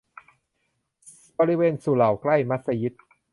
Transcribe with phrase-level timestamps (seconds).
[1.39, 2.93] บริเวณสุเหร่าใกล้มัสยิด